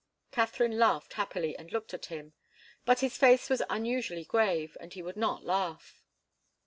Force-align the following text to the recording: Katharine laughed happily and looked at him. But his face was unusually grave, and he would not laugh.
Katharine 0.31 0.79
laughed 0.79 1.13
happily 1.13 1.55
and 1.55 1.71
looked 1.71 1.93
at 1.93 2.07
him. 2.07 2.33
But 2.85 3.01
his 3.01 3.17
face 3.19 3.51
was 3.51 3.61
unusually 3.69 4.25
grave, 4.25 4.75
and 4.81 4.91
he 4.91 5.03
would 5.03 5.15
not 5.15 5.45
laugh. 5.45 6.01